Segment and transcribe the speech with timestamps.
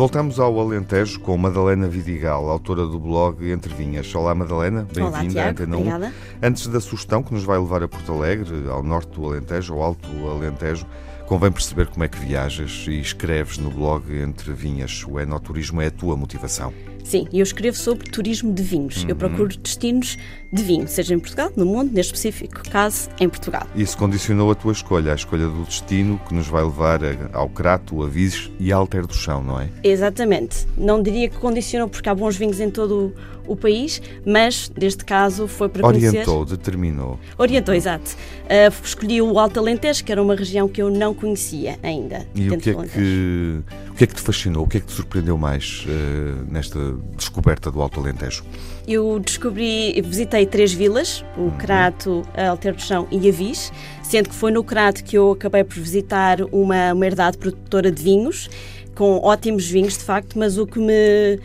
[0.00, 4.14] Voltamos ao Alentejo com Madalena Vidigal, autora do blog Entre Vinhas.
[4.14, 5.78] Olá, Madalena, bem-vinda à Antena 1.
[5.78, 6.14] Obrigada.
[6.42, 9.82] Antes da sugestão que nos vai levar a Porto Alegre, ao norte do Alentejo, ao
[9.82, 10.86] alto do Alentejo,
[11.26, 15.04] convém perceber como é que viajas e escreves no blog Entre Vinhas.
[15.06, 16.72] O enoturismo é a tua motivação.
[17.04, 19.02] Sim, eu escrevo sobre turismo de vinhos.
[19.02, 19.10] Uhum.
[19.10, 20.16] Eu procuro destinos
[20.52, 23.66] de vinho, seja em Portugal, no mundo, neste específico caso, em Portugal.
[23.76, 27.00] Isso condicionou a tua escolha, a escolha do destino que nos vai levar
[27.32, 29.68] ao Crato, a Vises e a Alter do Chão, não é?
[29.84, 30.66] Exatamente.
[30.76, 33.14] Não diria que condicionou, porque há bons vinhos em todo
[33.46, 36.08] o, país, mas, neste caso, foi para conhecer...
[36.08, 37.18] Orientou, determinou.
[37.36, 38.16] Orientou, exato.
[38.48, 42.26] Ah, escolhi o Alto Alentejo, que era uma região que eu não conhecia ainda.
[42.32, 44.64] E o que, é que, o que é que te fascinou?
[44.64, 48.44] O que é que te surpreendeu mais eh, nesta descoberta do Alto Alentejo?
[48.86, 51.48] Eu descobri, visitei três vilas, Uhum.
[51.48, 55.32] o Crato, a Alter do Chão e Avis, sendo que foi no Crato que eu
[55.32, 58.48] acabei por visitar uma, uma herdade produtora de vinhos,
[58.94, 61.38] com ótimos vinhos, de facto, mas o que me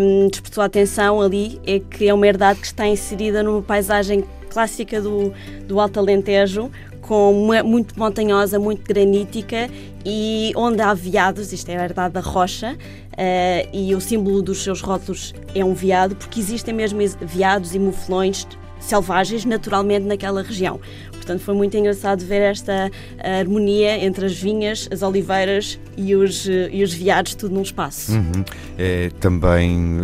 [0.00, 4.24] hum, despertou a atenção ali é que é uma herdade que está inserida numa paisagem
[4.50, 5.32] clássica do,
[5.66, 6.70] do Alto Alentejo,
[7.08, 7.32] com
[7.64, 9.70] muito montanhosa, muito granítica
[10.04, 12.76] e onde há veados, isto é a herdade da rocha,
[13.16, 17.74] eh, e o símbolo dos seus rótulos é um veado, porque existem mesmo es- veados
[17.74, 18.46] e muflões
[18.78, 20.78] selvagens naturalmente naquela região.
[21.12, 26.46] Portanto, foi muito engraçado ver esta eh, harmonia entre as vinhas, as oliveiras e os,
[26.46, 28.12] eh, e os veados, tudo num espaço.
[28.12, 28.44] Uhum.
[28.78, 29.96] É também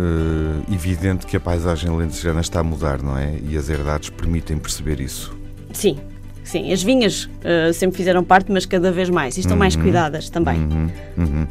[0.69, 3.35] eh, evidente que a paisagem lentejana está a mudar, não é?
[3.47, 5.35] E as herdades permitem perceber isso.
[5.71, 5.97] Sim,
[6.45, 6.71] sim.
[6.71, 9.35] As vinhas eh, sempre fizeram parte, mas cada vez mais.
[9.35, 10.57] E estão mais cuidadas também.
[10.59, 11.47] Uhum, uhum.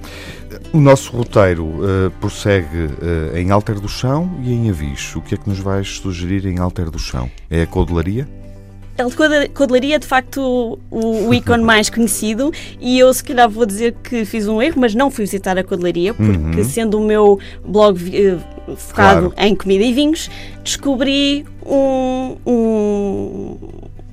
[0.73, 2.89] O nosso roteiro eh, prossegue
[3.35, 5.15] eh, em Alter do Chão e em Avis.
[5.17, 7.31] O que é que nos vais sugerir em Alter do Chão?
[7.51, 8.27] É a codelaria?
[8.97, 13.51] A Code- Codelaria é de facto o, o ícone mais conhecido e eu se calhar
[13.51, 17.05] vou dizer que fiz um erro, mas não fui visitar a Codelaria porque sendo o
[17.05, 17.99] meu blog
[18.77, 19.35] focado Claro.
[19.37, 20.31] em comida e vinhos,
[20.63, 23.14] descobri um- um-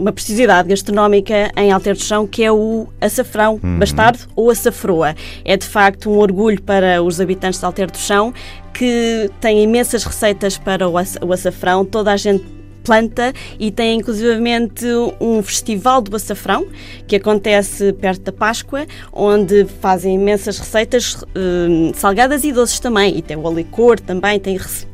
[0.02, 5.16] uma precisidade gastronómica em Alter do Chão que é o açafrão bastardo ou açafroa.
[5.46, 8.34] É de facto um orgulho para os habitantes de Alter do Chão
[8.74, 12.44] que tem imensas receitas para o aça- o açafrão, toda a gente
[12.84, 14.86] planta e tem inclusivamente
[15.20, 16.66] um festival do açafrão
[17.08, 23.16] que acontece perto da Páscoa, onde fazem imensas receitas hum, salgadas e doces também.
[23.16, 24.91] E tem o licor também, tem eh,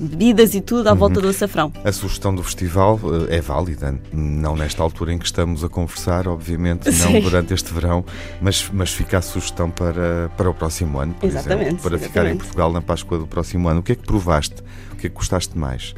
[0.00, 1.72] bebidas e tudo à volta do açafrão.
[1.84, 2.98] A sugestão do festival
[3.28, 7.20] eh, é válida, não nesta altura em que estamos a conversar, obviamente, não Sim.
[7.20, 8.04] durante este verão,
[8.40, 12.06] mas, mas fica a sugestão para, para o próximo ano, por Exatamente, exemplo, para ficar
[12.06, 12.38] em exatamente.
[12.38, 13.80] Portugal na Páscoa do próximo ano.
[13.80, 14.62] O que é que provaste?
[14.92, 15.94] O que é que gostaste mais?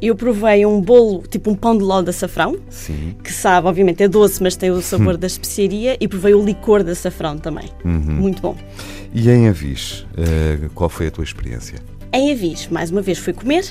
[0.00, 3.16] Eu provei um bolo, tipo um pão de ló de açafrão, Sim.
[3.24, 6.84] que sabe, obviamente, é doce, mas tem o sabor da especiaria, e provei o licor
[6.84, 7.70] de açafrão também.
[7.82, 8.56] Muito bom.
[9.14, 11.78] E em Avis, eh, qual foi a tua experiência?
[12.16, 13.62] Em Avis, mais uma vez fui comer.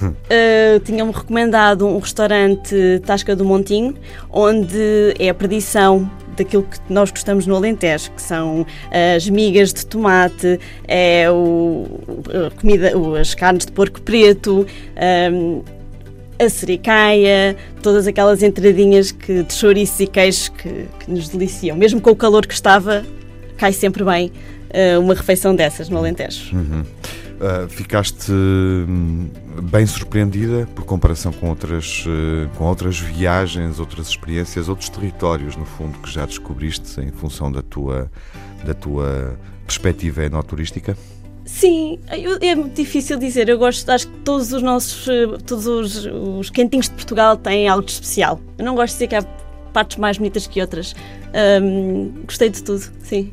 [0.00, 3.94] Uh, Tinham-me recomendado um restaurante Tasca do Montinho,
[4.30, 8.64] onde é a perdição daquilo que nós gostamos no Alentejo, que são
[9.14, 10.58] as migas de tomate,
[10.88, 11.86] é o,
[12.46, 14.66] a comida, as carnes de porco preto,
[15.30, 15.62] um,
[16.42, 21.76] a sericaia, todas aquelas entradinhas que, de chouriços e queijos que, que nos deliciam.
[21.76, 23.04] Mesmo com o calor que estava,
[23.58, 24.32] cai sempre bem
[24.72, 26.56] uh, uma refeição dessas no Alentejo.
[27.42, 29.28] Uh, ficaste hum,
[29.64, 35.64] bem surpreendida por comparação com outras, uh, com outras viagens, outras experiências, outros territórios, no
[35.64, 38.08] fundo, que já descobriste em função da tua,
[38.64, 39.36] da tua
[39.66, 40.96] perspectiva enoturística?
[41.44, 43.48] Sim, é muito difícil dizer.
[43.48, 47.66] Eu gosto, acho que todos os nossos, eh, todos os, os cantinhos de Portugal têm
[47.66, 48.40] algo de especial.
[48.56, 49.22] Eu não gosto de dizer que há
[49.72, 50.94] partes mais bonitas que outras.
[51.34, 53.32] Ahm, gostei de tudo, sim.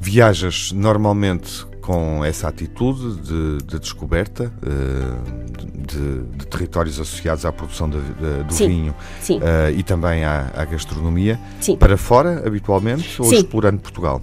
[0.00, 7.90] Viajas normalmente com essa atitude de, de descoberta uh, de, de territórios associados à produção
[7.90, 9.36] de- do Sim, vinho sim.
[9.38, 11.38] uh, e também à, à gastronomia.
[11.60, 11.76] Sim.
[11.76, 14.22] Para fora, habitualmente, ou explorando Portugal?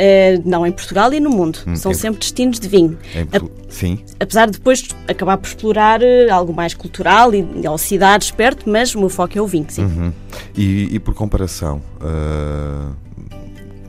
[0.00, 1.58] Eh, não, em Portugal e no mundo.
[1.76, 2.96] São em- sempre destinos de vinho.
[3.14, 3.98] Em Portu- Sim.
[4.20, 8.94] Apesar de depois acabar por explorar eh, algo mais cultural e ou cidades perto, mas
[8.94, 9.82] o meu foco é o vinho, sim.
[9.84, 10.12] Uhum.
[10.56, 12.92] E, e por comparação, uh,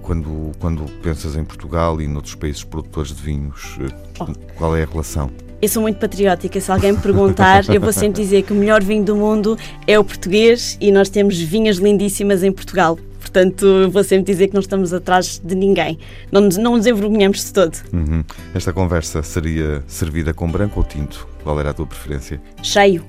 [0.10, 4.26] quando, quando pensas em Portugal e noutros países produtores de vinhos, uh, Oh.
[4.58, 5.30] qual é a relação?
[5.62, 6.60] Eu sou muito patriótica.
[6.60, 10.00] Se alguém me perguntar, eu vou sempre dizer que o melhor vinho do mundo é
[10.00, 12.98] o português e nós temos vinhas lindíssimas em Portugal.
[13.20, 16.00] Portanto, vou sempre dizer que não estamos atrás de ninguém.
[16.32, 17.78] Não nos, não nos envergonhamos de todo.
[17.94, 18.24] Uhum.
[18.56, 21.28] Esta conversa seria servida com branco ou tinto?
[21.44, 22.42] Qual era a tua preferência?
[22.64, 23.06] Cheio.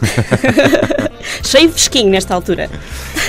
[1.42, 2.68] Cheio de fresquinho nesta altura.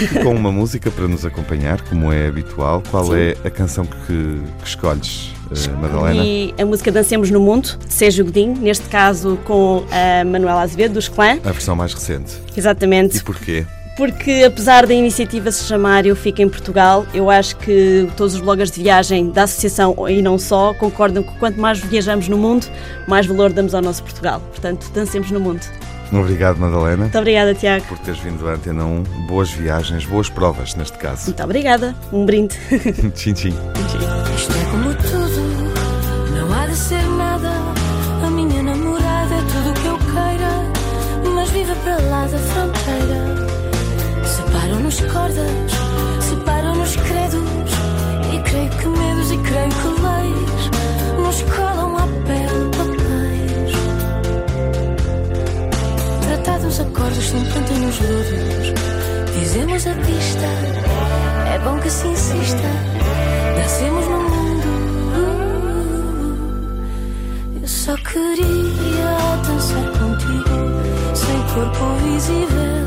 [0.02, 3.16] E com uma música para nos acompanhar, como é habitual, qual Sim.
[3.16, 5.32] é a canção que, que escolhes
[5.80, 6.24] Madalena?
[6.24, 10.94] E a música Dancemos no Mundo, de Sérgio Godinho, neste caso com a Manuela Azevedo,
[10.94, 11.38] dos Clã.
[11.44, 12.34] A versão mais recente.
[12.56, 13.18] Exatamente.
[13.18, 13.66] E porquê?
[13.96, 18.42] Porque apesar da iniciativa se chamar Eu Fico em Portugal, eu acho que todos os
[18.42, 22.66] bloggers de viagem da associação e não só concordam que quanto mais viajamos no mundo,
[23.08, 24.42] mais valor damos ao nosso Portugal.
[24.50, 25.62] Portanto, dancemos no mundo.
[26.20, 26.98] Obrigado, Madalena.
[27.04, 27.86] Muito obrigada, Tiago.
[27.86, 29.04] Por teres vindo à Antena 1.
[29.28, 31.26] Boas viagens, boas provas, neste caso.
[31.26, 31.96] Muito obrigada.
[32.12, 32.56] Um brinde.
[33.16, 33.54] tchim, tchim.
[34.36, 37.52] Isto é como tudo, não há de ser nada.
[38.26, 43.48] A minha namorada é tudo o que eu queira, mas vive para lá da fronteira.
[44.26, 45.73] Separam-nos cordas,
[56.44, 58.74] Tratados acordos sem planta nos lodos,
[59.40, 60.46] dizemos a pista,
[61.54, 62.68] é bom que se insista,
[63.58, 64.68] nascemos no mundo.
[67.62, 72.84] Eu só queria dançar contigo, sem corpo visível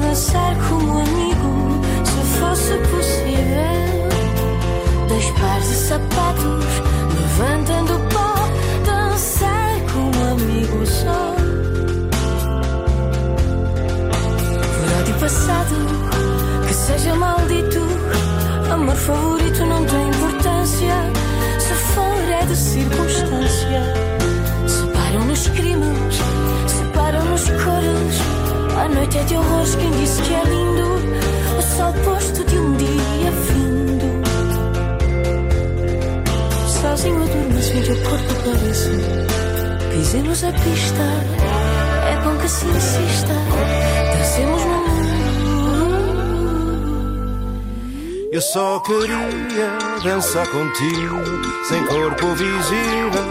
[0.00, 4.08] dançar como amigo, se fosse possível.
[5.08, 6.59] Dois pares de sapatos,
[29.00, 31.00] noite é de horrores, quem disse que é lindo?
[31.58, 34.04] O sol posto de um dia findo.
[36.68, 38.90] Sozinho adormeço, vejo o corpo pareço.
[39.90, 41.02] Pisemos a pista,
[42.10, 43.32] é bom que se insista.
[44.18, 45.00] Dancemos no mundo.
[48.32, 51.16] Eu só queria dançar contigo,
[51.68, 53.24] sem corpo visível.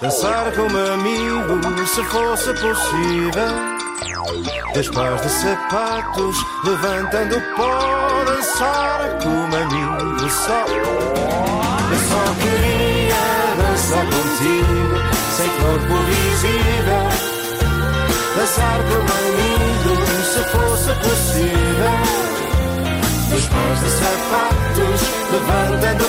[0.00, 3.65] Dançar como amigo, se fosse possível.
[4.74, 4.90] Dois
[5.22, 10.64] de sapatos, levantando pó, dançar como amigo só.
[11.90, 13.14] Eu só queria
[13.56, 14.86] dançar contigo,
[15.36, 17.06] sem corpo visível.
[18.36, 19.92] Dançar como amigo,
[20.24, 21.96] se fosse possível.
[23.30, 23.46] Dois
[23.80, 25.00] de sapatos,
[25.30, 26.05] levantando